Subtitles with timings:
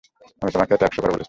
[0.41, 1.19] আমি তোমাকে এটা একশবার বলেছি।